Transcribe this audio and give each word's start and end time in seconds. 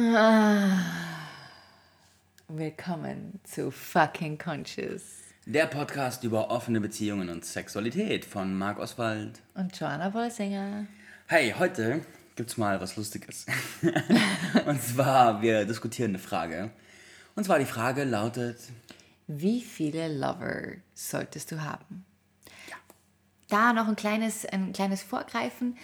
Ah. 0.00 0.78
Willkommen 2.46 3.40
zu 3.42 3.72
Fucking 3.72 4.38
Conscious. 4.38 5.02
Der 5.44 5.66
Podcast 5.66 6.22
über 6.22 6.52
offene 6.52 6.80
Beziehungen 6.80 7.28
und 7.28 7.44
Sexualität 7.44 8.24
von 8.24 8.56
Marc 8.56 8.78
Oswald 8.78 9.40
und 9.56 9.76
Joanna 9.76 10.14
Wolsinger. 10.14 10.86
Hey, 11.26 11.52
heute 11.58 12.02
gibt's 12.36 12.56
mal 12.56 12.80
was 12.80 12.96
Lustiges. 12.96 13.46
und 14.66 14.80
zwar, 14.80 15.42
wir 15.42 15.64
diskutieren 15.64 16.12
eine 16.12 16.20
Frage. 16.20 16.70
Und 17.34 17.42
zwar 17.42 17.58
die 17.58 17.64
Frage 17.64 18.04
lautet: 18.04 18.58
Wie 19.26 19.60
viele 19.62 20.16
Lover 20.16 20.76
solltest 20.94 21.50
du 21.50 21.60
haben? 21.60 22.04
Ja. 22.68 22.76
Da 23.48 23.72
noch 23.72 23.88
ein 23.88 23.96
kleines, 23.96 24.46
ein 24.46 24.72
kleines 24.72 25.02
Vorgreifen. 25.02 25.76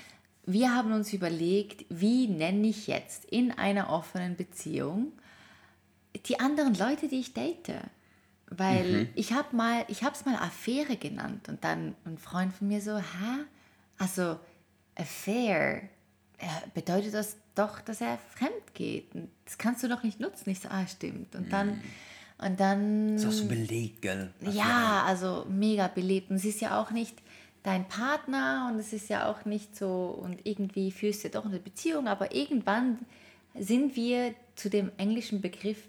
Wir 0.47 0.75
haben 0.75 0.93
uns 0.93 1.13
überlegt, 1.13 1.87
wie 1.89 2.29
nenne 2.29 2.69
ich 2.69 2.87
jetzt 2.87 3.25
in 3.27 3.51
einer 3.53 3.91
offenen 3.91 4.37
Beziehung 4.37 5.13
die 6.27 6.39
anderen 6.39 6.75
Leute, 6.75 7.09
die 7.09 7.21
ich 7.21 7.32
date. 7.35 7.73
Weil 8.51 8.85
mhm. 8.85 9.09
ich 9.15 9.32
habe 9.32 9.57
mal, 9.57 9.85
ich 9.89 10.04
habe 10.04 10.15
es 10.15 10.25
mal 10.25 10.37
Affäre 10.37 10.96
genannt 10.96 11.49
und 11.49 11.65
dann 11.65 11.95
ein 12.04 12.18
Freund 12.18 12.53
von 12.53 12.68
mir 12.68 12.81
so, 12.81 12.99
hä? 12.99 13.45
Also 13.99 14.39
Affair, 14.96 15.89
bedeutet 16.75 17.15
das 17.15 17.37
doch, 17.54 17.81
dass 17.81 18.01
er 18.01 18.18
fremd 18.35 18.75
geht. 18.75 19.15
Und 19.15 19.29
das 19.45 19.59
kannst 19.59 19.82
du 19.82 19.89
doch 19.89 20.03
nicht 20.03 20.21
nutzen. 20.21 20.51
Ich 20.51 20.61
so, 20.61 20.68
ah, 20.68 20.87
stimmt. 20.87 21.35
Und 21.35 21.53
dann, 21.53 21.68
mhm. 21.68 21.82
und 22.46 22.61
dann. 22.61 23.13
Das 23.15 23.25
ist 23.25 23.29
auch 23.29 23.43
so 23.43 23.46
belegt, 23.46 24.03
gell? 24.03 24.32
Ja, 24.40 25.04
also 25.07 25.46
mega 25.49 25.89
belegt. 25.89 26.31
Und 26.31 26.37
es 26.37 26.45
ist 26.45 26.61
ja 26.61 26.81
auch 26.81 26.90
nicht 26.90 27.17
dein 27.64 27.89
Partner 27.89 28.71
und 28.71 28.79
es 28.79 28.93
ist 28.93 29.09
ja 29.09 29.29
auch 29.29 29.45
nicht 29.45 29.75
so, 29.75 30.17
und 30.23 30.46
irgendwie 30.46 30.93
führst 30.93 31.25
du 31.25 31.31
doch 31.31 31.46
eine 31.46 31.59
Beziehung, 31.59 32.06
aber 32.06 32.33
irgendwann 32.33 33.00
sind 33.59 33.97
wir 33.97 34.34
zu 34.55 34.70
dem 34.70 34.92
englischen 34.97 35.41
Begriff 35.41 35.89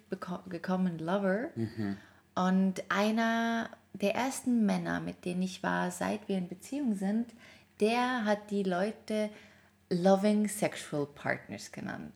gekommen, 0.50 0.98
Lover. 0.98 1.50
Mhm. 1.56 1.98
Und 2.34 2.84
einer 2.90 3.70
der 3.94 4.16
ersten 4.16 4.66
Männer, 4.66 5.00
mit 5.00 5.26
denen 5.26 5.42
ich 5.42 5.62
war, 5.64 5.92
seit 5.92 6.28
wir 6.28 6.38
in 6.38 6.48
Beziehung 6.48 6.96
sind, 6.96 7.28
der 7.80 8.26
hat 8.26 8.52
die 8.52 8.64
Leute 8.64 9.30
Loving 9.90 10.48
Sexual 10.48 11.06
Partners 11.06 11.72
genannt. 11.72 12.14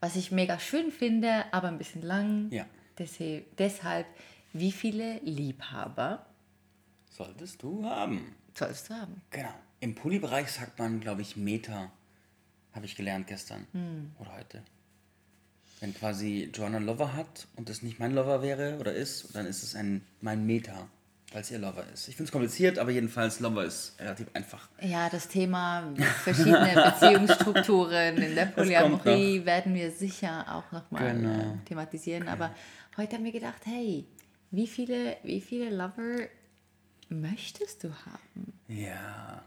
Was 0.00 0.16
ich 0.16 0.30
mega 0.30 0.58
schön 0.58 0.90
finde, 0.90 1.44
aber 1.52 1.68
ein 1.68 1.78
bisschen 1.78 2.02
lang. 2.02 2.50
Ja. 2.50 2.66
Deshalb, 2.98 4.06
wie 4.52 4.72
viele 4.72 5.18
Liebhaber 5.20 6.26
solltest 7.10 7.62
du 7.62 7.84
haben? 7.84 8.34
Du 8.54 8.64
haben. 8.64 9.20
Genau. 9.30 9.54
Im 9.80 9.94
Pulli-Bereich 9.94 10.50
sagt 10.50 10.78
man, 10.78 11.00
glaube 11.00 11.22
ich, 11.22 11.36
Meter. 11.36 11.90
Habe 12.72 12.86
ich 12.86 12.96
gelernt 12.96 13.26
gestern 13.26 13.66
hm. 13.72 14.12
oder 14.18 14.36
heute. 14.36 14.62
Wenn 15.80 15.94
quasi 15.94 16.50
Joanna 16.52 16.78
Lover 16.78 17.14
hat 17.14 17.46
und 17.56 17.68
das 17.68 17.82
nicht 17.82 17.98
mein 18.00 18.12
Lover 18.12 18.42
wäre 18.42 18.78
oder 18.78 18.92
ist, 18.92 19.34
dann 19.34 19.46
ist 19.46 19.62
es 19.62 19.74
ein 19.74 20.02
mein 20.20 20.46
Meter, 20.46 20.88
weil 21.32 21.42
es 21.42 21.50
ihr 21.50 21.58
Lover 21.58 21.84
ist. 21.92 22.08
Ich 22.08 22.16
finde 22.16 22.28
es 22.28 22.32
kompliziert, 22.32 22.78
aber 22.78 22.90
jedenfalls 22.90 23.40
Lover 23.40 23.64
ist 23.64 23.94
relativ 24.00 24.28
einfach. 24.34 24.68
Ja, 24.80 25.08
das 25.08 25.28
Thema 25.28 25.92
verschiedene 26.22 26.94
Beziehungsstrukturen 27.00 28.16
in 28.16 28.34
der 28.34 28.46
Polyamorie 28.46 29.44
werden 29.44 29.74
wir 29.74 29.90
sicher 29.90 30.46
auch 30.48 30.72
nochmal 30.72 31.14
genau. 31.14 31.40
Äh, 31.40 31.64
thematisieren. 31.66 32.22
Okay. 32.22 32.32
Aber 32.32 32.54
heute 32.96 33.16
haben 33.16 33.24
wir 33.24 33.32
gedacht, 33.32 33.66
hey, 33.66 34.06
wie 34.50 34.66
viele, 34.66 35.16
wie 35.22 35.40
viele 35.40 35.70
Lover 35.70 36.28
möchtest 37.14 37.84
du 37.84 37.88
haben? 38.06 38.52
Ja. 38.68 39.42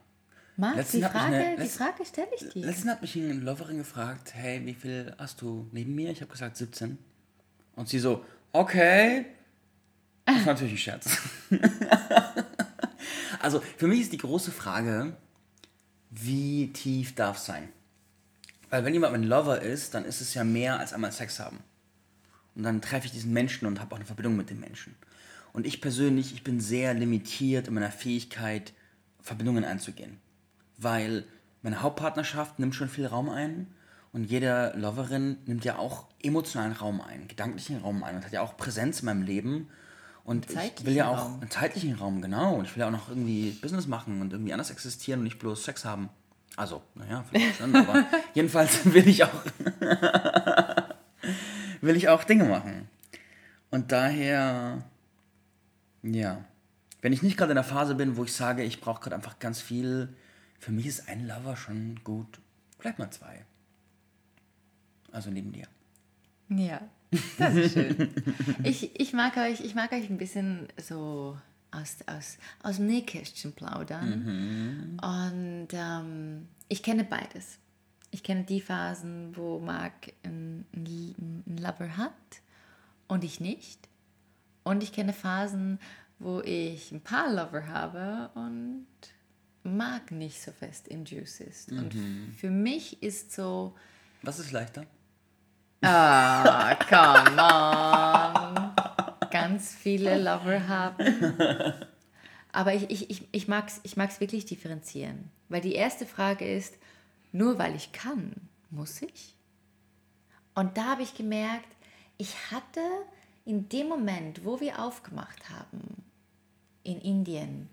Marc, 0.55 0.89
die 0.89 1.01
Frage, 1.01 1.35
eine, 1.35 1.63
die 1.63 1.69
Frage 1.69 2.03
stelle 2.03 2.29
ich 2.35 2.49
dir. 2.49 2.65
Letztens 2.65 2.91
hat 2.91 3.01
mich 3.01 3.15
eine 3.15 3.33
Loverin 3.33 3.77
gefragt, 3.77 4.33
hey, 4.33 4.65
wie 4.65 4.73
viel 4.73 5.13
hast 5.19 5.41
du 5.41 5.67
neben 5.71 5.93
mir? 5.93 6.09
Ich 6.09 6.21
habe 6.21 6.31
gesagt 6.31 6.57
17. 6.57 6.97
Und 7.75 7.87
sie 7.87 7.99
so, 7.99 8.25
okay. 8.53 9.25
Das 10.25 10.37
ist 10.39 10.45
natürlich 10.47 10.73
ein 10.73 10.77
Scherz. 10.77 11.17
also 13.39 13.61
für 13.77 13.87
mich 13.87 14.02
ist 14.02 14.13
die 14.13 14.17
große 14.17 14.52
Frage, 14.52 15.15
wie 16.09 16.73
tief 16.73 17.13
darf 17.13 17.37
es 17.37 17.45
sein? 17.45 17.69
Weil 18.69 18.83
wenn 18.83 18.93
jemand 18.93 19.13
ein 19.13 19.23
Lover 19.23 19.61
ist, 19.61 19.93
dann 19.93 20.05
ist 20.05 20.21
es 20.21 20.33
ja 20.33 20.43
mehr 20.43 20.80
als 20.80 20.92
einmal 20.92 21.11
Sex 21.11 21.39
haben. 21.39 21.59
Und 22.55 22.63
dann 22.63 22.81
treffe 22.81 23.05
ich 23.05 23.11
diesen 23.11 23.31
Menschen 23.31 23.67
und 23.67 23.80
habe 23.80 23.93
auch 23.93 23.97
eine 23.97 24.05
Verbindung 24.05 24.36
mit 24.36 24.49
dem 24.49 24.59
Menschen. 24.59 24.95
Und 25.57 25.65
ich 25.65 25.81
persönlich, 25.81 26.35
ich 26.35 26.43
bin 26.43 26.59
sehr 26.59 26.93
limitiert 26.93 27.67
in 27.67 27.73
meiner 27.73 27.89
Fähigkeit, 27.89 28.73
Verbindungen 29.19 29.65
einzugehen. 29.65 30.19
Weil 30.77 31.25
meine 31.63 31.81
Hauptpartnerschaft 31.81 32.59
nimmt 32.59 32.75
schon 32.75 32.89
viel 32.89 33.07
Raum 33.07 33.27
ein 33.27 33.65
und 34.11 34.25
jede 34.25 34.73
Loverin 34.75 35.37
nimmt 35.47 35.65
ja 35.65 35.79
auch 35.79 36.05
emotionalen 36.21 36.73
Raum 36.73 37.01
ein, 37.01 37.27
gedanklichen 37.27 37.79
Raum 37.79 38.03
ein 38.03 38.17
und 38.17 38.23
hat 38.23 38.33
ja 38.33 38.43
auch 38.43 38.55
Präsenz 38.55 38.99
in 38.99 39.07
meinem 39.07 39.23
Leben. 39.23 39.67
Und 40.23 40.45
ich 40.51 40.85
will 40.85 40.93
ja 40.93 41.07
auch 41.07 41.25
Raum. 41.25 41.41
einen 41.41 41.49
zeitlichen 41.49 41.95
Raum, 41.95 42.21
genau. 42.21 42.53
Und 42.53 42.65
ich 42.65 42.75
will 42.75 42.81
ja 42.81 42.87
auch 42.89 42.91
noch 42.91 43.09
irgendwie 43.09 43.57
Business 43.59 43.87
machen 43.87 44.21
und 44.21 44.33
irgendwie 44.33 44.53
anders 44.53 44.69
existieren 44.69 45.21
und 45.21 45.23
nicht 45.23 45.39
bloß 45.39 45.63
Sex 45.63 45.85
haben. 45.85 46.09
Also, 46.55 46.83
naja, 46.93 47.25
vielleicht 47.27 47.57
schon, 47.57 47.75
aber 47.75 48.05
jedenfalls 48.35 48.93
will 48.93 49.07
ich 49.07 49.23
auch 49.23 49.43
will 51.81 51.95
ich 51.95 52.09
auch 52.09 52.23
Dinge 52.25 52.43
machen. 52.43 52.87
Und 53.71 53.91
daher 53.91 54.83
ja. 56.13 56.43
Wenn 57.01 57.13
ich 57.13 57.21
nicht 57.21 57.37
gerade 57.37 57.51
in 57.51 57.55
der 57.55 57.63
Phase 57.63 57.95
bin, 57.95 58.17
wo 58.17 58.23
ich 58.23 58.33
sage, 58.33 58.63
ich 58.63 58.81
brauche 58.81 59.01
gerade 59.01 59.15
einfach 59.15 59.39
ganz 59.39 59.61
viel, 59.61 60.15
für 60.59 60.71
mich 60.71 60.85
ist 60.87 61.07
ein 61.07 61.27
Lover 61.27 61.55
schon 61.55 62.03
gut. 62.03 62.39
Bleib 62.79 62.99
mal 62.99 63.11
zwei. 63.11 63.45
Also 65.11 65.29
neben 65.29 65.51
dir. 65.51 65.67
Ja, 66.49 66.81
das 67.37 67.55
ist 67.55 67.73
schön. 67.73 68.09
ich, 68.63 68.99
ich, 68.99 69.13
mag 69.13 69.37
euch, 69.37 69.61
ich 69.61 69.75
mag 69.75 69.91
euch 69.91 70.09
ein 70.09 70.17
bisschen 70.17 70.67
so 70.77 71.37
aus, 71.71 71.97
aus, 72.07 72.37
aus 72.63 72.77
dem 72.77 72.87
Nähkästchen 72.87 73.53
plaudern. 73.53 74.09
Mhm. 74.09 74.99
Und 75.01 75.67
ähm, 75.73 76.47
ich 76.67 76.83
kenne 76.83 77.03
beides. 77.03 77.59
Ich 78.11 78.23
kenne 78.23 78.43
die 78.43 78.61
Phasen, 78.61 79.35
wo 79.35 79.59
Marc 79.59 80.13
einen, 80.23 80.65
einen 80.73 81.57
Lover 81.57 81.97
hat 81.97 82.13
und 83.07 83.23
ich 83.23 83.39
nicht. 83.39 83.87
Und 84.67 84.83
ich 84.83 84.92
kenne 84.92 85.14
Phasen, 85.14 85.80
wo 86.20 86.42
ich 86.42 86.92
ein 86.92 87.00
paar 87.00 87.32
Lover 87.32 87.67
habe 87.67 88.30
und 88.36 88.86
mag 89.64 90.11
nicht 90.11 90.42
so 90.42 90.52
fest 90.52 90.89
in 90.89 91.05
Juice 91.05 91.39
ist. 91.39 91.72
Mhm. 91.72 91.80
Und 91.80 92.36
für 92.36 92.50
mich 92.50 93.02
ist 93.02 93.32
so. 93.32 93.76
Was 94.23 94.39
ist 94.39 94.52
leichter? 94.52 94.86
Ah, 95.82 96.76
come 96.89 97.42
on. 97.42 99.30
Ganz 99.30 99.73
viele 99.73 100.17
Lover 100.22 100.67
haben. 100.67 101.34
Aber 102.52 102.73
ich, 102.73 102.89
ich, 102.89 103.10
ich, 103.10 103.28
ich 103.32 103.48
mag 103.48 103.70
es 103.70 103.80
ich 103.84 103.95
mag's 103.95 104.20
wirklich 104.20 104.44
differenzieren. 104.45 105.32
Weil 105.48 105.61
die 105.61 105.76
erste 105.76 106.05
Frage 106.05 106.45
ist, 106.45 106.76
nur 107.32 107.58
weil 107.58 107.73
ich 107.73 107.94
kann, 107.94 108.34
muss 108.70 109.02
ich? 109.02 109.34
Und 110.55 110.76
da 110.78 110.88
habe 110.88 111.04
ich 111.04 111.16
gemerkt, 111.16 111.70
ich 112.17 112.36
hatte 112.52 112.82
in 113.47 113.69
dem 113.69 113.87
Moment, 113.87 114.43
wo 114.43 114.59
wir 114.59 114.80
aufgemacht 114.80 115.49
haben 115.49 116.03
in 116.83 116.99
Indien 116.99 117.69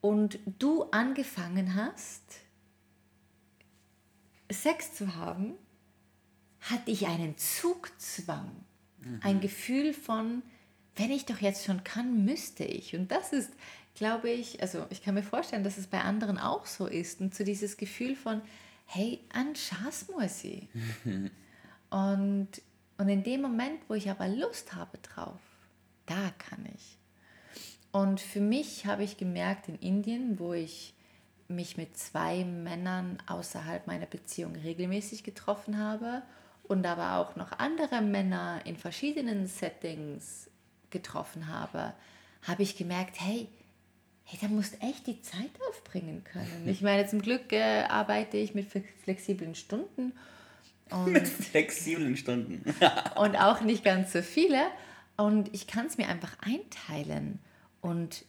und 0.00 0.38
du 0.58 0.84
angefangen 0.90 1.76
hast, 1.76 2.22
Sex 4.50 4.94
zu 4.94 5.14
haben, 5.14 5.54
hatte 6.60 6.90
ich 6.90 7.06
einen 7.06 7.38
Zugzwang, 7.38 8.50
mhm. 8.98 9.20
ein 9.22 9.40
Gefühl 9.40 9.94
von, 9.94 10.42
wenn 10.96 11.10
ich 11.10 11.26
doch 11.26 11.38
jetzt 11.38 11.64
schon 11.64 11.84
kann, 11.84 12.24
müsste 12.24 12.64
ich. 12.64 12.96
Und 12.96 13.10
das 13.12 13.32
ist, 13.32 13.52
glaube 13.94 14.30
ich, 14.30 14.62
also 14.62 14.86
ich 14.90 15.02
kann 15.02 15.14
mir 15.14 15.22
vorstellen, 15.22 15.64
dass 15.64 15.78
es 15.78 15.86
bei 15.86 16.00
anderen 16.00 16.38
auch 16.38 16.66
so 16.66 16.86
ist. 16.86 17.20
Und 17.20 17.34
so 17.34 17.44
dieses 17.44 17.76
Gefühl 17.76 18.16
von, 18.16 18.42
hey, 18.86 19.20
an 19.32 19.54
Chance 19.54 20.12
muss 20.12 20.42
ich. 20.42 20.68
Und 21.90 22.48
und 22.98 23.08
in 23.08 23.22
dem 23.24 23.42
Moment, 23.42 23.80
wo 23.88 23.94
ich 23.94 24.10
aber 24.10 24.28
Lust 24.28 24.74
habe 24.74 24.98
drauf, 24.98 25.40
da 26.06 26.30
kann 26.38 26.66
ich. 26.74 26.98
Und 27.92 28.20
für 28.20 28.40
mich 28.40 28.86
habe 28.86 29.04
ich 29.04 29.16
gemerkt 29.16 29.68
in 29.68 29.76
Indien, 29.76 30.38
wo 30.38 30.52
ich 30.52 30.94
mich 31.48 31.76
mit 31.76 31.96
zwei 31.96 32.44
Männern 32.44 33.18
außerhalb 33.26 33.86
meiner 33.86 34.06
Beziehung 34.06 34.56
regelmäßig 34.56 35.24
getroffen 35.24 35.78
habe 35.78 36.22
und 36.64 36.86
aber 36.86 37.18
auch 37.18 37.36
noch 37.36 37.52
andere 37.58 38.00
Männer 38.00 38.60
in 38.64 38.76
verschiedenen 38.76 39.46
Settings 39.46 40.50
getroffen 40.90 41.48
habe, 41.48 41.92
habe 42.42 42.62
ich 42.62 42.76
gemerkt, 42.76 43.20
hey, 43.20 43.48
hey, 44.24 44.38
da 44.40 44.48
musst 44.48 44.82
echt 44.82 45.06
die 45.06 45.20
Zeit 45.20 45.50
aufbringen 45.68 46.24
können. 46.24 46.66
Ich 46.66 46.82
meine, 46.82 47.06
zum 47.06 47.20
Glück 47.20 47.52
äh, 47.52 47.84
arbeite 47.84 48.36
ich 48.38 48.54
mit 48.54 48.66
flexiblen 49.02 49.54
Stunden 49.54 50.12
und 50.90 51.12
Mit 51.12 51.26
flexiblen 51.26 52.16
Stunden. 52.16 52.62
und 53.16 53.36
auch 53.36 53.60
nicht 53.62 53.84
ganz 53.84 54.12
so 54.12 54.22
viele. 54.22 54.62
Und 55.16 55.54
ich 55.54 55.66
kann 55.66 55.86
es 55.86 55.96
mir 55.96 56.08
einfach 56.08 56.36
einteilen. 56.40 57.40
Und 57.80 58.24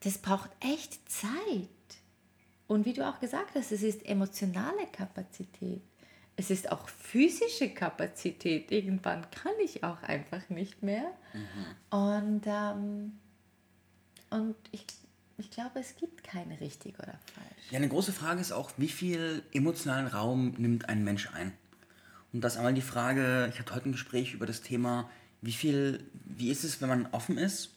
das 0.00 0.18
braucht 0.18 0.50
echt 0.60 1.08
Zeit. 1.10 1.68
Und 2.66 2.86
wie 2.86 2.92
du 2.92 3.06
auch 3.06 3.20
gesagt 3.20 3.54
hast, 3.54 3.72
es 3.72 3.82
ist 3.82 4.06
emotionale 4.06 4.86
Kapazität. 4.92 5.82
es 6.36 6.50
ist 6.50 6.72
auch 6.72 6.88
physische 6.88 7.68
Kapazität. 7.68 8.70
Irgendwann 8.70 9.30
kann 9.30 9.52
ich 9.62 9.84
auch 9.84 10.02
einfach 10.02 10.48
nicht 10.48 10.82
mehr. 10.82 11.10
Mhm. 11.34 11.98
Und, 11.98 12.42
ähm, 12.46 13.18
und 14.30 14.56
ich, 14.70 14.86
ich 15.40 15.50
glaube, 15.50 15.80
es 15.80 15.96
gibt 15.96 16.22
keine 16.22 16.60
richtig 16.60 16.98
oder 16.98 17.18
falsch. 17.34 17.70
Ja, 17.70 17.78
eine 17.78 17.88
große 17.88 18.12
Frage 18.12 18.40
ist 18.40 18.52
auch, 18.52 18.70
wie 18.76 18.88
viel 18.88 19.42
emotionalen 19.52 20.06
Raum 20.06 20.54
nimmt 20.58 20.88
ein 20.88 21.02
Mensch 21.02 21.28
ein? 21.32 21.52
Und 22.32 22.42
das 22.42 22.56
einmal 22.56 22.74
die 22.74 22.82
Frage, 22.82 23.50
ich 23.52 23.58
hatte 23.58 23.74
heute 23.74 23.88
ein 23.88 23.92
Gespräch 23.92 24.34
über 24.34 24.46
das 24.46 24.60
Thema, 24.60 25.10
wie 25.42 25.52
viel, 25.52 26.04
wie 26.24 26.50
ist 26.50 26.64
es, 26.64 26.80
wenn 26.80 26.88
man 26.88 27.06
offen 27.12 27.38
ist, 27.38 27.70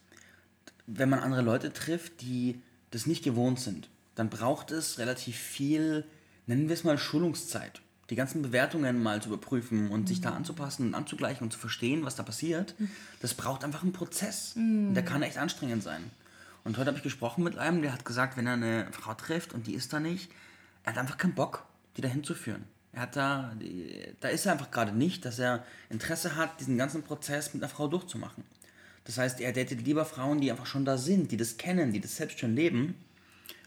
wenn 0.86 1.10
man 1.10 1.20
andere 1.20 1.42
Leute 1.42 1.74
trifft, 1.74 2.22
die 2.22 2.62
das 2.92 3.06
nicht 3.06 3.24
gewohnt 3.24 3.60
sind, 3.60 3.90
dann 4.16 4.30
braucht 4.30 4.72
es 4.72 5.00
relativ 5.00 5.38
viel, 5.38 6.06
nennen 6.46 6.68
wir 6.68 6.74
es 6.76 6.84
mal 6.84 6.98
Schulungszeit 6.98 7.82
die 8.10 8.16
ganzen 8.16 8.42
Bewertungen 8.42 9.02
mal 9.02 9.22
zu 9.22 9.30
überprüfen 9.30 9.90
und 9.90 10.02
mhm. 10.02 10.08
sich 10.08 10.22
da 10.22 10.32
mhm. 10.32 10.38
anzupassen 10.38 10.88
und 10.88 10.96
anzugleichen 10.96 11.44
und 11.44 11.52
zu 11.52 11.60
verstehen, 11.60 12.06
was 12.06 12.16
da 12.16 12.24
passiert, 12.24 12.76
mhm. 12.78 12.90
das 13.22 13.34
braucht 13.34 13.64
einfach 13.64 13.84
einen 13.84 13.94
Prozess. 13.94 14.56
Mhm. 14.56 14.90
Und 14.90 14.94
der 14.94 15.04
kann 15.04 15.24
echt 15.24 15.38
anstrengend 15.38 15.84
sein. 15.84 16.12
Und 16.64 16.78
heute 16.78 16.88
habe 16.88 16.98
ich 16.98 17.04
gesprochen 17.04 17.44
mit 17.44 17.58
einem, 17.58 17.82
der 17.82 17.94
hat 17.94 18.06
gesagt, 18.06 18.38
wenn 18.38 18.48
er 18.48 18.54
eine 18.54 18.88
Frau 18.92 19.14
trifft 19.14 19.54
und 19.54 19.68
die 19.68 19.74
ist 19.74 19.92
da 19.92 20.00
nicht, 20.00 20.32
er 20.84 20.94
hat 20.94 21.00
einfach 21.00 21.18
keinen 21.18 21.36
Bock, 21.36 21.66
die 21.98 22.02
da 22.02 22.08
hinzuführen. 22.08 22.64
Er 22.94 23.02
hat 23.02 23.16
da, 23.16 23.54
da 24.20 24.28
ist 24.28 24.46
er 24.46 24.54
einfach 24.54 24.72
gerade 24.72 24.92
nicht, 24.92 25.26
dass 25.26 25.40
er 25.40 25.66
Interesse 25.90 26.36
hat, 26.36 26.60
diesen 26.60 26.78
ganzen 26.78 27.04
Prozess 27.04 27.54
mit 27.54 27.64
einer 27.64 27.70
Frau 27.70 27.88
durchzumachen. 27.88 28.44
Das 29.06 29.18
heißt, 29.18 29.42
er 29.42 29.52
datet 29.52 29.82
lieber 29.86 30.06
Frauen, 30.06 30.40
die 30.40 30.52
einfach 30.52 30.68
schon 30.68 30.86
da 30.86 30.98
sind, 30.98 31.32
die 31.32 31.38
das 31.38 31.58
kennen, 31.58 31.92
die 31.92 32.00
das 32.00 32.16
selbst 32.16 32.40
schon 32.40 32.56
leben, 32.56 32.96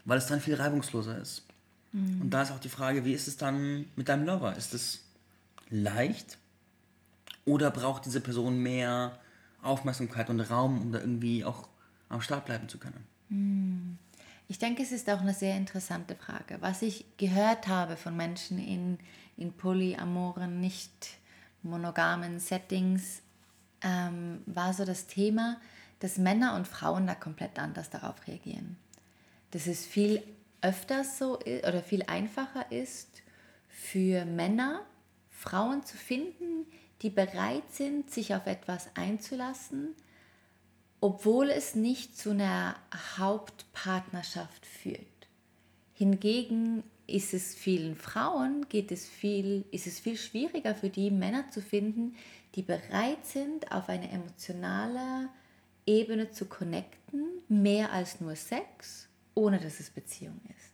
weil 0.05 0.17
es 0.17 0.27
dann 0.27 0.41
viel 0.41 0.55
reibungsloser 0.55 1.19
ist. 1.19 1.43
Mhm. 1.91 2.21
Und 2.21 2.29
da 2.31 2.41
ist 2.41 2.51
auch 2.51 2.59
die 2.59 2.69
Frage, 2.69 3.05
wie 3.05 3.13
ist 3.13 3.27
es 3.27 3.37
dann 3.37 3.85
mit 3.95 4.09
deinem 4.09 4.25
Lover? 4.25 4.55
Ist 4.55 4.73
es 4.73 5.03
leicht 5.69 6.37
oder 7.45 7.69
braucht 7.69 8.05
diese 8.05 8.21
Person 8.21 8.59
mehr 8.59 9.19
Aufmerksamkeit 9.61 10.29
und 10.29 10.39
Raum, 10.39 10.81
um 10.81 10.91
da 10.91 10.99
irgendwie 10.99 11.43
auch 11.43 11.67
am 12.09 12.21
Start 12.21 12.45
bleiben 12.45 12.69
zu 12.69 12.77
können? 12.77 13.05
Mhm. 13.29 13.97
Ich 14.49 14.59
denke, 14.59 14.81
es 14.81 14.93
ist 14.93 15.09
auch 15.09 15.19
eine 15.19 15.33
sehr 15.33 15.57
interessante 15.57 16.15
Frage. 16.15 16.57
Was 16.61 16.81
ich 16.81 17.05
gehört 17.17 17.67
habe 17.67 17.97
von 17.97 18.15
Menschen 18.15 18.59
in, 18.59 18.97
in 19.35 19.51
polyamoren, 19.51 20.61
nicht 20.61 21.17
monogamen 21.63 22.39
Settings, 22.39 23.21
ähm, 23.81 24.41
war 24.45 24.73
so 24.73 24.85
das 24.85 25.07
Thema, 25.07 25.59
dass 25.99 26.17
Männer 26.17 26.55
und 26.55 26.67
Frauen 26.67 27.07
da 27.07 27.15
komplett 27.15 27.59
anders 27.59 27.89
darauf 27.89 28.25
reagieren. 28.27 28.77
Das 29.51 29.67
ist 29.67 29.85
viel 29.85 30.23
öfters 30.61 31.17
so 31.17 31.39
oder 31.39 31.83
viel 31.83 32.03
einfacher 32.03 32.71
ist 32.71 33.21
für 33.69 34.25
Männer, 34.25 34.81
Frauen 35.29 35.83
zu 35.83 35.97
finden, 35.97 36.65
die 37.01 37.09
bereit 37.09 37.71
sind, 37.71 38.09
sich 38.09 38.33
auf 38.33 38.47
etwas 38.47 38.89
einzulassen, 38.95 39.95
obwohl 41.01 41.49
es 41.49 41.75
nicht 41.75 42.17
zu 42.17 42.31
einer 42.31 42.75
Hauptpartnerschaft 43.17 44.65
führt. 44.65 45.01
Hingegen 45.93 46.83
ist 47.07 47.33
es 47.33 47.55
vielen 47.55 47.95
Frauen, 47.95 48.67
geht 48.69 48.91
es 48.91 49.07
viel, 49.07 49.65
ist 49.71 49.87
es 49.87 49.99
viel 49.99 50.17
schwieriger 50.17 50.75
für 50.75 50.89
die 50.89 51.11
Männer 51.11 51.49
zu 51.51 51.61
finden, 51.61 52.15
die 52.55 52.61
bereit 52.61 53.25
sind, 53.25 53.71
auf 53.71 53.89
eine 53.89 54.11
emotionale 54.11 55.29
Ebene 55.85 56.31
zu 56.31 56.45
connecten, 56.45 57.25
mehr 57.47 57.91
als 57.93 58.19
nur 58.19 58.35
Sex 58.35 59.07
ohne 59.37 59.59
dass 59.59 59.79
es 59.79 59.91
Beziehung 59.91 60.41
ist. 60.49 60.73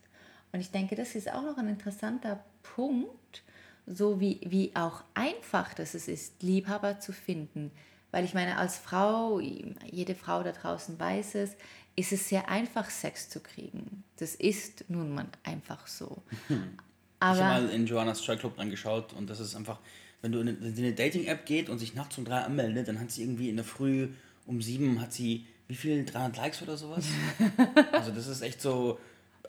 Und 0.52 0.60
ich 0.60 0.70
denke, 0.70 0.96
das 0.96 1.14
ist 1.14 1.30
auch 1.30 1.42
noch 1.42 1.58
ein 1.58 1.68
interessanter 1.68 2.42
Punkt, 2.62 3.42
so 3.86 4.20
wie, 4.20 4.40
wie 4.46 4.74
auch 4.74 5.04
einfach 5.12 5.74
das 5.74 5.94
ist, 5.94 6.42
Liebhaber 6.42 6.98
zu 6.98 7.12
finden. 7.12 7.70
Weil 8.14 8.24
ich 8.24 8.32
meine, 8.32 8.58
als 8.58 8.76
Frau, 8.76 9.40
jede 9.40 10.14
Frau 10.14 10.44
da 10.44 10.52
draußen 10.52 11.00
weiß 11.00 11.34
es, 11.34 11.56
ist 11.96 12.12
es 12.12 12.28
sehr 12.28 12.48
einfach, 12.48 12.88
Sex 12.88 13.28
zu 13.28 13.40
kriegen. 13.40 14.04
Das 14.18 14.36
ist 14.36 14.84
nun 14.88 15.12
mal 15.12 15.26
einfach 15.42 15.88
so. 15.88 16.22
Aber 17.18 17.36
ich 17.36 17.42
habe 17.42 17.64
mal 17.64 17.70
in 17.70 17.86
Joannas 17.86 18.22
Strike 18.22 18.38
Club 18.38 18.56
angeschaut 18.60 19.14
und 19.14 19.28
das 19.28 19.40
ist 19.40 19.56
einfach, 19.56 19.80
wenn 20.22 20.30
du 20.30 20.38
in 20.38 20.48
eine, 20.48 20.58
eine 20.64 20.92
Dating-App 20.92 21.44
geht 21.44 21.68
und 21.68 21.80
sich 21.80 21.96
nachts 21.96 22.16
um 22.16 22.24
drei 22.24 22.42
anmeldet, 22.42 22.86
dann 22.86 23.00
hat 23.00 23.10
sie 23.10 23.22
irgendwie 23.22 23.48
in 23.48 23.56
der 23.56 23.64
Früh 23.64 24.10
um 24.46 24.62
sieben 24.62 25.00
hat 25.00 25.12
sie 25.12 25.46
wie 25.66 25.74
viel, 25.74 26.04
300 26.04 26.36
Likes 26.36 26.62
oder 26.62 26.76
sowas? 26.76 27.06
also 27.92 28.12
das 28.12 28.28
ist 28.28 28.42
echt 28.42 28.62
so 28.62 29.00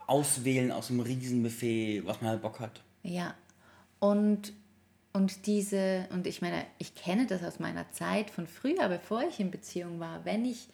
auswählen 0.08 0.72
aus 0.72 0.90
einem 0.90 1.02
Riesenbuffet, 1.02 2.02
was 2.06 2.20
man 2.20 2.32
halt 2.32 2.42
Bock 2.42 2.60
hat. 2.60 2.82
Ja, 3.04 3.36
und, 4.00 4.54
und 5.16 5.46
diese, 5.46 6.10
und 6.12 6.28
ich 6.28 6.42
meine, 6.42 6.66
ich 6.78 6.94
kenne 6.94 7.26
das 7.26 7.42
aus 7.42 7.58
meiner 7.58 7.90
Zeit 7.92 8.30
von 8.30 8.48
früher, 8.48 8.90
bevor 8.90 9.24
ich 9.24 9.40
in 9.40 9.50
Beziehung 9.50 10.02
war, 10.02 10.26
wenn 10.26 10.44
ich 10.44 10.68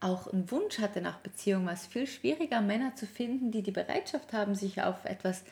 auch 0.00 0.26
einen 0.26 0.50
Wunsch 0.50 0.80
hatte 0.80 1.00
nach 1.00 1.18
Beziehung, 1.20 1.64
war 1.64 1.74
es 1.74 1.86
viel 1.86 2.08
schwieriger, 2.08 2.60
Männer 2.60 2.96
zu 2.96 3.06
finden, 3.06 3.52
die 3.52 3.62
die 3.62 3.70
Bereitschaft 3.70 4.32
haben, 4.32 4.56
sich 4.56 4.82
auf 4.82 5.04
etwas, 5.04 5.44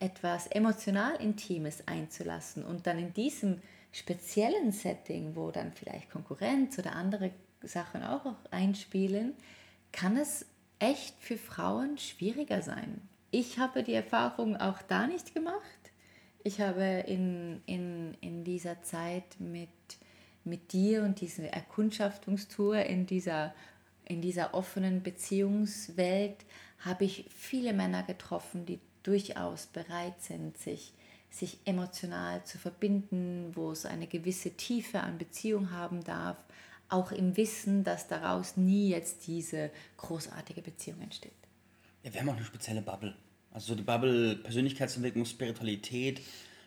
etwas 0.00 0.46
emotional 0.46 1.16
Intimes 1.16 1.86
einzulassen 1.86 2.64
und 2.64 2.86
dann 2.86 2.98
in 2.98 3.12
diesem 3.12 3.60
speziellen 3.92 4.72
Setting, 4.72 5.36
wo 5.36 5.50
dann 5.50 5.72
vielleicht 5.72 6.10
Konkurrenz 6.10 6.78
oder 6.78 6.96
andere 6.96 7.32
Sachen 7.62 8.02
auch 8.02 8.34
einspielen, 8.50 9.34
kann 9.92 10.16
es 10.16 10.46
echt 10.78 11.16
für 11.20 11.36
Frauen 11.36 11.98
schwieriger 11.98 12.62
sein. 12.62 13.02
Ich 13.30 13.58
habe 13.58 13.82
die 13.82 13.92
Erfahrung 13.92 14.56
auch 14.56 14.80
da 14.80 15.06
nicht 15.06 15.34
gemacht. 15.34 15.83
Ich 16.46 16.60
habe 16.60 16.84
in, 17.06 17.62
in, 17.64 18.14
in 18.20 18.44
dieser 18.44 18.82
Zeit 18.82 19.24
mit, 19.40 19.70
mit 20.44 20.74
dir 20.74 21.02
und 21.02 21.22
dieser 21.22 21.44
Erkundschaftungstour 21.44 22.76
in 22.80 23.06
dieser, 23.06 23.54
in 24.04 24.20
dieser 24.20 24.52
offenen 24.52 25.02
Beziehungswelt, 25.02 26.36
habe 26.80 27.06
ich 27.06 27.24
viele 27.34 27.72
Männer 27.72 28.02
getroffen, 28.02 28.66
die 28.66 28.78
durchaus 29.02 29.64
bereit 29.66 30.20
sind, 30.20 30.58
sich, 30.58 30.92
sich 31.30 31.56
emotional 31.64 32.44
zu 32.44 32.58
verbinden, 32.58 33.52
wo 33.54 33.72
es 33.72 33.86
eine 33.86 34.06
gewisse 34.06 34.50
Tiefe 34.50 35.00
an 35.00 35.16
Beziehung 35.16 35.70
haben 35.70 36.04
darf, 36.04 36.36
auch 36.90 37.10
im 37.10 37.38
Wissen, 37.38 37.84
dass 37.84 38.06
daraus 38.06 38.58
nie 38.58 38.90
jetzt 38.90 39.26
diese 39.26 39.70
großartige 39.96 40.60
Beziehung 40.60 41.00
entsteht. 41.00 41.32
Ja, 42.02 42.12
wir 42.12 42.20
haben 42.20 42.28
auch 42.28 42.36
eine 42.36 42.44
spezielle 42.44 42.82
Bubble. 42.82 43.16
Also 43.54 43.68
so 43.68 43.74
die 43.76 43.84
Bubble 43.84 44.34
Persönlichkeitsentwicklung, 44.36 45.24
Spiritualität, 45.24 46.20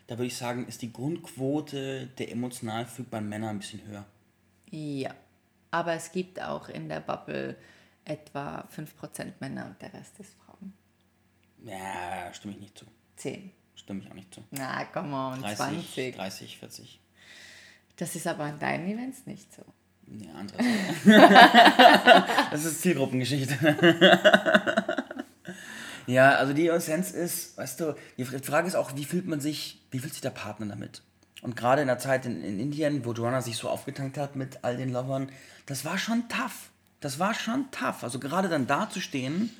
da 0.06 0.16
würde 0.16 0.26
ich 0.26 0.36
sagen, 0.36 0.66
ist 0.66 0.80
die 0.80 0.92
Grundquote 0.92 2.06
der 2.18 2.32
emotional 2.32 2.86
fügbaren 2.86 3.28
Männer 3.28 3.50
ein 3.50 3.58
bisschen 3.58 3.86
höher. 3.86 4.06
Ja, 4.70 5.14
aber 5.70 5.92
es 5.92 6.10
gibt 6.10 6.40
auch 6.40 6.70
in 6.70 6.88
der 6.88 7.00
Bubble 7.00 7.56
etwa 8.06 8.66
5% 8.74 9.34
Männer 9.40 9.66
und 9.66 9.82
der 9.82 9.92
Rest 9.92 10.18
ist 10.18 10.32
Frauen. 10.44 10.72
Ja, 11.62 12.32
stimme 12.32 12.54
ich 12.54 12.60
nicht 12.60 12.78
zu. 12.78 12.86
10. 13.16 13.50
Stimme 13.74 14.00
ich 14.00 14.10
auch 14.10 14.14
nicht 14.14 14.34
zu. 14.34 14.42
Na, 14.50 14.86
komm 14.86 15.12
on, 15.12 15.42
30, 15.42 15.56
20. 15.56 16.16
30, 16.16 16.58
40. 16.58 17.00
Das 17.96 18.16
ist 18.16 18.26
aber 18.26 18.44
an 18.44 18.58
deinen 18.58 18.88
Events 18.88 19.26
nicht 19.26 19.52
so. 19.52 19.62
Ja, 20.06 20.32
anderes. 20.32 20.64
das 22.50 22.64
ist 22.64 22.80
Zielgruppengeschichte. 22.80 23.54
ja, 26.08 26.36
also 26.36 26.52
die 26.52 26.68
Essenz 26.68 27.10
ist, 27.10 27.56
weißt 27.58 27.80
du, 27.80 27.94
die 28.16 28.24
Frage 28.24 28.66
ist 28.66 28.74
auch, 28.74 28.96
wie 28.96 29.04
fühlt 29.04 29.26
man 29.26 29.40
sich, 29.40 29.80
wie 29.90 29.98
fühlt 29.98 30.12
sich 30.12 30.22
der 30.22 30.30
Partner 30.30 30.66
damit? 30.66 31.02
Und 31.42 31.54
gerade 31.54 31.82
in 31.82 31.88
der 31.88 31.98
Zeit 31.98 32.26
in, 32.26 32.42
in 32.42 32.58
Indien, 32.58 33.04
wo 33.04 33.12
Joanna 33.12 33.42
sich 33.42 33.56
so 33.56 33.68
aufgetankt 33.68 34.16
hat 34.18 34.34
mit 34.34 34.60
all 34.62 34.76
den 34.76 34.92
Lovern, 34.92 35.30
das 35.66 35.84
war 35.84 35.98
schon 35.98 36.28
tough. 36.28 36.70
Das 37.00 37.18
war 37.18 37.34
schon 37.34 37.70
tough. 37.70 38.02
Also 38.02 38.18
gerade 38.18 38.48
dann 38.48 38.66
da 38.66 38.90
zu 38.90 39.00
stehen 39.00 39.50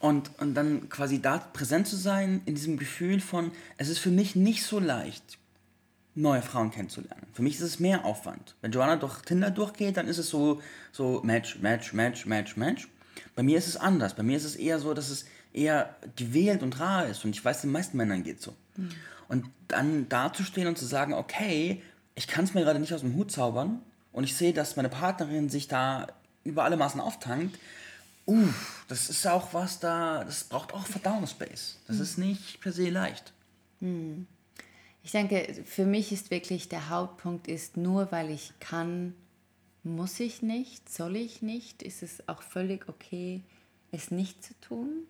und, 0.00 0.30
und 0.40 0.54
dann 0.54 0.88
quasi 0.88 1.20
da 1.20 1.38
präsent 1.38 1.88
zu 1.88 1.96
sein 1.96 2.40
in 2.46 2.54
diesem 2.54 2.78
Gefühl 2.78 3.20
von, 3.20 3.50
es 3.76 3.88
ist 3.88 3.98
für 3.98 4.10
mich 4.10 4.36
nicht 4.36 4.64
so 4.64 4.78
leicht 4.78 5.38
neue 6.14 6.42
Frauen 6.42 6.70
kennenzulernen. 6.70 7.26
Für 7.32 7.42
mich 7.42 7.56
ist 7.56 7.62
es 7.62 7.80
mehr 7.80 8.04
Aufwand. 8.04 8.54
Wenn 8.60 8.72
Joanna 8.72 8.96
durch 8.96 9.20
Tinder 9.22 9.50
durchgeht, 9.50 9.96
dann 9.96 10.08
ist 10.08 10.18
es 10.18 10.30
so, 10.30 10.62
so 10.90 11.20
Match, 11.22 11.58
Match, 11.60 11.92
Match, 11.92 12.26
Match, 12.26 12.56
Match. 12.56 12.88
Bei 13.36 13.42
mir 13.42 13.58
ist 13.58 13.68
es 13.68 13.76
anders. 13.76 14.14
Bei 14.14 14.22
mir 14.22 14.36
ist 14.36 14.44
es 14.44 14.56
eher 14.56 14.78
so, 14.78 14.94
dass 14.94 15.10
es 15.10 15.26
eher 15.52 15.96
gewählt 16.16 16.62
und 16.62 16.78
rar 16.78 17.06
ist. 17.06 17.24
Und 17.24 17.30
ich 17.30 17.44
weiß, 17.44 17.62
den 17.62 17.72
meisten 17.72 17.96
Männern 17.96 18.22
geht 18.22 18.40
so. 18.40 18.54
Mhm. 18.76 18.90
Und 19.28 19.46
dann 19.68 20.08
dazustehen 20.08 20.68
und 20.68 20.78
zu 20.78 20.86
sagen, 20.86 21.12
okay, 21.12 21.82
ich 22.14 22.26
kann 22.26 22.44
es 22.44 22.54
mir 22.54 22.62
gerade 22.62 22.80
nicht 22.80 22.92
aus 22.94 23.02
dem 23.02 23.14
Hut 23.14 23.30
zaubern 23.30 23.80
und 24.12 24.24
ich 24.24 24.34
sehe, 24.34 24.52
dass 24.52 24.76
meine 24.76 24.88
Partnerin 24.88 25.48
sich 25.48 25.68
da 25.68 26.08
über 26.44 26.64
alle 26.64 26.76
Maßen 26.76 27.00
auftankt, 27.00 27.58
uff, 28.26 28.84
das 28.88 29.08
ist 29.10 29.26
auch 29.26 29.54
was 29.54 29.80
da, 29.80 30.24
das 30.24 30.44
braucht 30.44 30.74
auch 30.74 30.86
Verdauungsspace. 30.86 31.78
Das 31.86 31.96
mhm. 31.96 32.02
ist 32.02 32.18
nicht 32.18 32.60
per 32.60 32.72
se 32.72 32.90
leicht. 32.90 33.32
Mhm. 33.80 34.26
Ich 35.02 35.12
denke, 35.12 35.62
für 35.64 35.86
mich 35.86 36.12
ist 36.12 36.30
wirklich 36.30 36.68
der 36.68 36.90
Hauptpunkt 36.90 37.48
ist, 37.48 37.76
nur 37.76 38.12
weil 38.12 38.30
ich 38.30 38.52
kann, 38.60 39.14
muss 39.82 40.20
ich 40.20 40.42
nicht, 40.42 40.92
soll 40.92 41.16
ich 41.16 41.40
nicht, 41.40 41.82
ist 41.82 42.02
es 42.02 42.28
auch 42.28 42.42
völlig 42.42 42.88
okay, 42.88 43.42
es 43.90 44.10
nicht 44.10 44.44
zu 44.44 44.52
tun. 44.60 45.06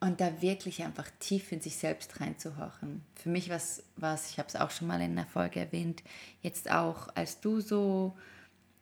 Und 0.00 0.20
da 0.20 0.40
wirklich 0.40 0.84
einfach 0.84 1.10
tief 1.18 1.50
in 1.50 1.60
sich 1.60 1.76
selbst 1.76 2.20
reinzuhorchen. 2.20 3.02
Für 3.16 3.30
mich 3.30 3.50
was, 3.50 3.82
was 3.96 4.30
ich 4.30 4.38
habe 4.38 4.48
es 4.48 4.54
auch 4.54 4.70
schon 4.70 4.86
mal 4.86 5.00
in 5.00 5.16
der 5.16 5.26
Folge 5.26 5.58
erwähnt, 5.58 6.04
jetzt 6.40 6.70
auch, 6.70 7.08
als 7.16 7.40
du 7.40 7.60
so 7.60 8.16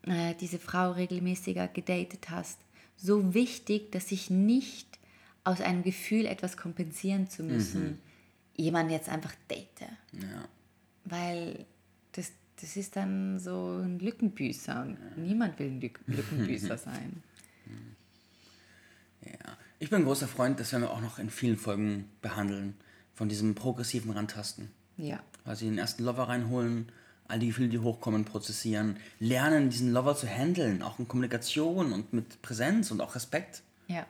äh, 0.02 0.34
diese 0.34 0.58
Frau 0.58 0.92
regelmäßiger 0.92 1.68
gedatet 1.68 2.28
hast, 2.28 2.58
so 2.96 3.34
wichtig, 3.34 3.92
dass 3.92 4.12
ich 4.12 4.30
nicht 4.30 4.98
aus 5.44 5.60
einem 5.60 5.82
Gefühl, 5.82 6.26
etwas 6.26 6.56
kompensieren 6.56 7.28
zu 7.28 7.44
müssen, 7.44 7.84
mhm. 7.84 7.98
jemanden 8.56 8.92
jetzt 8.92 9.08
einfach 9.08 9.34
date. 9.48 9.88
Ja. 10.12 10.48
Weil 11.04 11.66
das, 12.12 12.32
das 12.60 12.76
ist 12.76 12.96
dann 12.96 13.38
so 13.38 13.80
ein 13.82 14.00
Lückenbüßer 14.00 14.82
und 14.82 14.92
ja. 14.92 15.22
niemand 15.22 15.58
will 15.58 15.68
ein 15.68 15.80
Lückenbüßer 15.80 16.76
sein. 16.78 17.22
Ich 19.78 19.90
bin 19.90 20.00
ein 20.00 20.04
großer 20.04 20.28
Freund, 20.28 20.58
das 20.58 20.72
werden 20.72 20.82
wir 20.82 20.90
auch 20.90 21.00
noch 21.00 21.18
in 21.18 21.28
vielen 21.28 21.58
Folgen 21.58 22.10
behandeln, 22.22 22.74
von 23.14 23.28
diesem 23.28 23.54
progressiven 23.54 24.10
Rantasten. 24.10 24.70
Ja. 24.96 25.20
Also 25.44 25.66
den 25.66 25.78
ersten 25.78 26.04
Lover 26.04 26.28
reinholen, 26.28 26.90
all 27.28 27.38
die 27.38 27.48
Gefühle, 27.48 27.68
die 27.68 27.78
hochkommen, 27.78 28.24
prozessieren, 28.24 28.96
lernen, 29.18 29.68
diesen 29.68 29.92
Lover 29.92 30.16
zu 30.16 30.26
handeln, 30.26 30.82
auch 30.82 30.98
in 30.98 31.08
Kommunikation 31.08 31.92
und 31.92 32.12
mit 32.12 32.40
Präsenz 32.40 32.90
und 32.90 33.00
auch 33.00 33.14
Respekt. 33.14 33.62
Ja. 33.88 34.06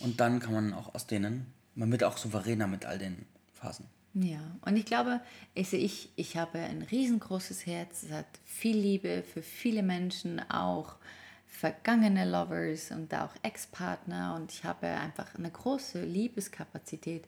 Und 0.00 0.20
dann 0.20 0.40
kann 0.40 0.54
man 0.54 0.72
auch 0.72 0.94
aus 0.94 1.06
denen, 1.06 1.46
man 1.74 1.90
wird 1.90 2.04
auch 2.04 2.16
souveräner 2.16 2.66
mit 2.66 2.86
all 2.86 2.98
den 2.98 3.26
Phasen. 3.52 3.86
Ja, 4.14 4.40
und 4.62 4.76
ich 4.76 4.86
glaube, 4.86 5.20
also 5.56 5.76
ich, 5.76 6.10
ich 6.16 6.36
habe 6.36 6.58
ein 6.58 6.82
riesengroßes 6.82 7.66
Herz, 7.66 8.04
es 8.04 8.10
hat 8.10 8.26
viel 8.44 8.76
Liebe 8.76 9.22
für 9.22 9.42
viele 9.42 9.82
Menschen, 9.82 10.40
auch 10.50 10.96
vergangene 11.50 12.30
Lovers 12.30 12.90
und 12.90 13.12
auch 13.12 13.34
Ex-Partner 13.42 14.36
und 14.36 14.52
ich 14.52 14.64
habe 14.64 14.86
einfach 14.86 15.34
eine 15.34 15.50
große 15.50 16.02
Liebeskapazität, 16.02 17.24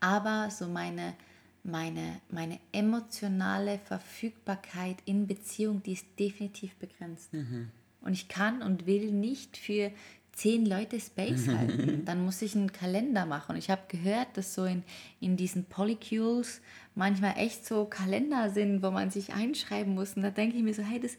aber 0.00 0.50
so 0.50 0.66
meine, 0.66 1.14
meine, 1.62 2.20
meine 2.30 2.58
emotionale 2.72 3.78
Verfügbarkeit 3.78 4.96
in 5.06 5.26
Beziehung, 5.26 5.82
die 5.82 5.92
ist 5.92 6.06
definitiv 6.18 6.74
begrenzt. 6.76 7.32
Mhm. 7.32 7.70
Und 8.02 8.12
ich 8.12 8.28
kann 8.28 8.62
und 8.62 8.86
will 8.86 9.12
nicht 9.12 9.56
für 9.56 9.92
zehn 10.32 10.66
Leute 10.66 10.98
Space 10.98 11.48
halten. 11.56 12.04
Dann 12.04 12.24
muss 12.24 12.42
ich 12.42 12.56
einen 12.56 12.72
Kalender 12.72 13.26
machen. 13.26 13.52
Und 13.52 13.58
ich 13.58 13.70
habe 13.70 13.82
gehört, 13.88 14.28
dass 14.34 14.54
so 14.54 14.64
in, 14.64 14.82
in 15.20 15.36
diesen 15.36 15.64
Polycules 15.64 16.60
manchmal 16.94 17.36
echt 17.36 17.66
so 17.66 17.84
Kalender 17.84 18.50
sind, 18.50 18.82
wo 18.82 18.90
man 18.90 19.10
sich 19.10 19.32
einschreiben 19.34 19.94
muss. 19.94 20.14
Und 20.16 20.22
da 20.22 20.30
denke 20.30 20.56
ich 20.56 20.62
mir 20.62 20.74
so, 20.74 20.82
hey, 20.82 20.98
das, 20.98 21.16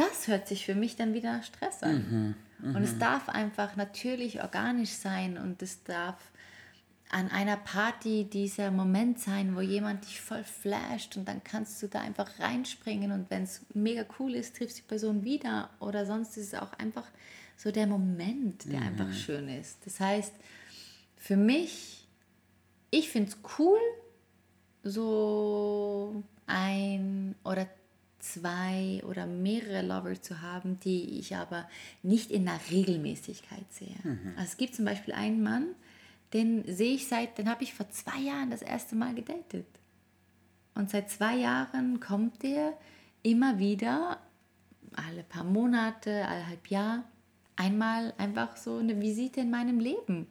das 0.00 0.28
hört 0.28 0.48
sich 0.48 0.64
für 0.64 0.74
mich 0.74 0.96
dann 0.96 1.14
wieder 1.14 1.42
Stress 1.42 1.82
an. 1.82 2.36
Mhm, 2.58 2.74
und 2.74 2.82
es 2.82 2.94
mhm. 2.94 2.98
darf 3.00 3.28
einfach 3.28 3.76
natürlich 3.76 4.42
organisch 4.42 4.90
sein 4.90 5.38
und 5.38 5.62
es 5.62 5.82
darf 5.84 6.16
an 7.10 7.28
einer 7.30 7.56
Party 7.56 8.24
dieser 8.24 8.70
Moment 8.70 9.18
sein, 9.18 9.56
wo 9.56 9.60
jemand 9.60 10.04
dich 10.04 10.20
voll 10.20 10.44
flasht 10.44 11.16
und 11.16 11.26
dann 11.26 11.42
kannst 11.42 11.82
du 11.82 11.88
da 11.88 12.00
einfach 12.00 12.38
reinspringen 12.38 13.10
und 13.10 13.30
wenn 13.30 13.42
es 13.42 13.62
mega 13.74 14.04
cool 14.18 14.34
ist, 14.34 14.56
triffst 14.56 14.78
du 14.78 14.82
die 14.82 14.88
Person 14.88 15.24
wieder 15.24 15.70
oder 15.80 16.06
sonst 16.06 16.36
ist 16.36 16.52
es 16.52 16.54
auch 16.54 16.72
einfach 16.74 17.06
so 17.56 17.72
der 17.72 17.86
Moment, 17.86 18.64
der 18.64 18.80
mhm. 18.80 18.86
einfach 18.86 19.12
schön 19.12 19.48
ist. 19.48 19.84
Das 19.84 19.98
heißt, 19.98 20.32
für 21.16 21.36
mich, 21.36 22.06
ich 22.90 23.10
finde 23.10 23.30
es 23.30 23.38
cool, 23.58 23.78
so 24.82 26.22
ein 26.46 27.34
oder 27.44 27.68
zwei 28.20 29.02
oder 29.06 29.26
mehrere 29.26 29.82
Lover 29.82 30.20
zu 30.20 30.42
haben, 30.42 30.78
die 30.80 31.18
ich 31.18 31.36
aber 31.36 31.68
nicht 32.02 32.30
in 32.30 32.46
der 32.46 32.60
Regelmäßigkeit 32.70 33.70
sehe. 33.70 33.96
Mhm. 34.02 34.32
Also 34.36 34.50
es 34.50 34.56
gibt 34.56 34.74
zum 34.74 34.84
Beispiel 34.84 35.14
einen 35.14 35.42
Mann, 35.42 35.66
den 36.32 36.64
sehe 36.72 36.94
ich 36.94 37.08
seit, 37.08 37.38
den 37.38 37.48
habe 37.48 37.64
ich 37.64 37.74
vor 37.74 37.88
zwei 37.90 38.20
Jahren 38.20 38.50
das 38.50 38.62
erste 38.62 38.94
Mal 38.94 39.14
gedatet. 39.14 39.66
Und 40.74 40.90
seit 40.90 41.10
zwei 41.10 41.36
Jahren 41.36 42.00
kommt 42.00 42.42
der 42.42 42.74
immer 43.22 43.58
wieder, 43.58 44.18
alle 44.94 45.22
paar 45.24 45.44
Monate, 45.44 46.26
alle 46.26 46.46
halb 46.46 46.68
Jahr, 46.68 47.04
einmal 47.56 48.14
einfach 48.18 48.56
so 48.56 48.78
eine 48.78 49.00
Visite 49.00 49.40
in 49.40 49.50
meinem 49.50 49.80
Leben. 49.80 50.26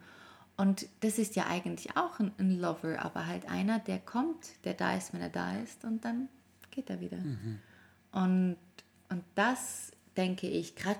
Und 0.58 0.88
das 1.01 1.19
ist 1.19 1.36
ja 1.36 1.48
eigentlich 1.48 1.96
auch 1.96 2.19
ein, 2.19 2.31
ein, 2.38 2.60
Lover, 2.60 2.98
aber 3.00 3.27
halt 3.27 3.50
einer, 3.50 3.79
der 3.79 4.00
kommt, 4.00 4.63
der 4.65 4.74
da 4.74 4.96
ist, 4.96 5.13
wenn 5.13 5.22
er 5.22 5.29
da 5.29 5.58
ist 5.58 5.86
und 5.86 6.03
dann 6.03 6.27
geht 6.72 6.89
er 6.89 7.00
wieder. 7.00 7.17
Mhm. 7.17 7.60
Und, 8.11 8.57
und 9.09 9.23
das 9.35 9.91
denke 10.17 10.47
ich, 10.47 10.75
gerade 10.75 10.99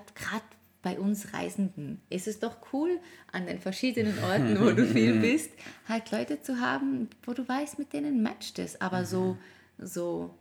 bei 0.82 0.98
uns 0.98 1.34
Reisenden 1.34 2.00
ist 2.08 2.26
es 2.26 2.40
doch 2.40 2.72
cool, 2.72 2.98
an 3.32 3.46
den 3.46 3.58
verschiedenen 3.60 4.18
Orten, 4.24 4.58
wo 4.60 4.70
du 4.70 4.86
viel 4.86 5.18
bist, 5.20 5.50
halt 5.86 6.10
Leute 6.10 6.40
zu 6.40 6.60
haben, 6.60 7.08
wo 7.24 7.34
du 7.34 7.46
weißt, 7.46 7.78
mit 7.78 7.92
denen 7.92 8.22
matcht 8.22 8.58
es. 8.58 8.80
Aber 8.80 9.00
mhm. 9.00 9.06
so, 9.06 9.38
so, 9.78 10.34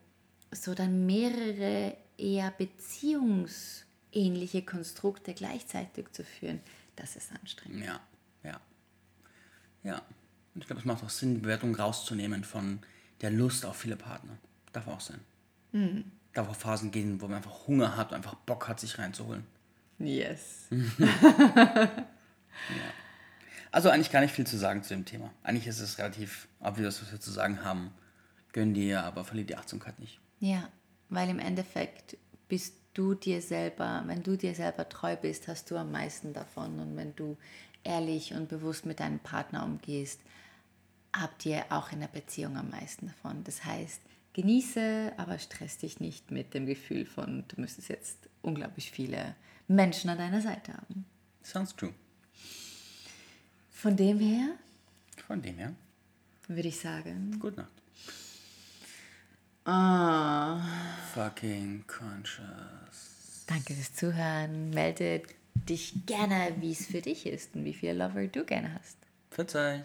so 0.51 0.73
dann 0.73 1.05
mehrere 1.05 1.97
eher 2.17 2.53
Beziehungs- 2.57 3.83
ähnliche 4.11 4.61
Konstrukte 4.61 5.33
gleichzeitig 5.33 6.11
zu 6.11 6.23
führen, 6.23 6.59
das 6.95 7.15
ist 7.15 7.31
anstrengend. 7.31 7.85
Ja, 7.85 7.99
ja. 8.43 8.59
Ja. 9.83 10.01
Und 10.55 10.61
ich 10.61 10.67
glaube, 10.67 10.79
es 10.79 10.85
macht 10.85 11.03
auch 11.03 11.09
Sinn, 11.09 11.35
die 11.35 11.41
Bewertung 11.41 11.75
rauszunehmen 11.75 12.43
von 12.43 12.79
der 13.21 13.31
Lust 13.31 13.65
auf 13.65 13.77
viele 13.77 13.95
Partner. 13.95 14.37
Darf 14.73 14.87
auch 14.87 14.99
sein. 14.99 15.19
Mhm. 15.71 16.11
Darf 16.33 16.49
auch 16.49 16.55
Phasen 16.55 16.91
gehen, 16.91 17.21
wo 17.21 17.27
man 17.27 17.37
einfach 17.37 17.67
Hunger 17.67 17.97
hat 17.97 18.11
und 18.11 18.17
einfach 18.17 18.35
Bock 18.35 18.67
hat, 18.67 18.79
sich 18.79 18.97
reinzuholen. 18.99 19.45
Yes. 19.97 20.67
ja. 20.99 21.89
Also 23.71 23.89
eigentlich 23.89 24.11
gar 24.11 24.21
nicht 24.21 24.33
viel 24.33 24.47
zu 24.47 24.57
sagen 24.57 24.83
zu 24.83 24.93
dem 24.93 25.05
Thema. 25.05 25.31
Eigentlich 25.43 25.67
ist 25.67 25.79
es 25.79 25.97
relativ 25.97 26.47
obvious, 26.59 27.01
was 27.01 27.11
wir 27.11 27.19
zu 27.19 27.31
sagen 27.31 27.63
haben. 27.63 27.91
Gönn 28.51 28.73
dir, 28.73 29.03
aber 29.03 29.25
verlier 29.25 29.45
die 29.45 29.55
Achtsamkeit 29.55 29.99
nicht. 29.99 30.19
Ja, 30.39 30.69
weil 31.09 31.29
im 31.29 31.39
Endeffekt 31.39 32.17
bist 32.47 32.75
du 32.93 33.13
dir 33.13 33.41
selber, 33.41 34.03
wenn 34.07 34.23
du 34.23 34.37
dir 34.37 34.55
selber 34.55 34.89
treu 34.89 35.15
bist, 35.15 35.47
hast 35.47 35.69
du 35.69 35.77
am 35.77 35.91
meisten 35.91 36.33
davon. 36.33 36.79
Und 36.79 36.97
wenn 36.97 37.15
du 37.15 37.37
ehrlich 37.83 38.33
und 38.33 38.49
bewusst 38.49 38.85
mit 38.85 38.99
deinem 38.99 39.19
Partner 39.19 39.63
umgehst, 39.63 40.19
habt 41.13 41.45
ihr 41.45 41.65
auch 41.69 41.91
in 41.91 41.99
der 41.99 42.07
Beziehung 42.07 42.57
am 42.57 42.69
meisten 42.69 43.07
davon. 43.07 43.43
Das 43.43 43.63
heißt, 43.65 44.01
genieße, 44.33 45.13
aber 45.17 45.39
stress 45.39 45.77
dich 45.77 45.99
nicht 45.99 46.31
mit 46.31 46.53
dem 46.53 46.65
Gefühl 46.65 47.05
von, 47.05 47.43
du 47.47 47.61
müsstest 47.61 47.89
jetzt 47.89 48.17
unglaublich 48.41 48.91
viele 48.91 49.35
Menschen 49.67 50.09
an 50.09 50.17
deiner 50.17 50.41
Seite 50.41 50.73
haben. 50.73 51.05
Sounds 51.43 51.75
true. 51.75 51.93
Von 53.71 53.95
dem 53.95 54.19
her? 54.19 54.55
Von 55.27 55.41
dem 55.41 55.57
her. 55.57 55.73
Würde 56.47 56.67
ich 56.67 56.79
sagen. 56.79 57.37
Gute 57.39 57.61
Nacht. 57.61 57.71
Ah. 59.65 60.61
Fucking 61.13 61.85
conscious. 61.87 63.45
Danke 63.47 63.73
fürs 63.73 63.93
Zuhören. 63.93 64.71
Melde 64.71 65.21
dich 65.53 65.93
gerne, 66.05 66.55
wie 66.59 66.71
es 66.71 66.87
für 66.87 67.01
dich 67.01 67.25
ist 67.25 67.55
und 67.55 67.65
wie 67.65 67.73
viel 67.73 67.93
Lover 67.93 68.27
du 68.27 68.43
gerne 68.45 68.73
hast. 68.73 68.97
Verzeih. 69.29 69.83